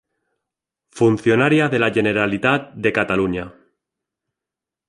[0.99, 3.53] Funcionaria de la Generalidad de Cataluña.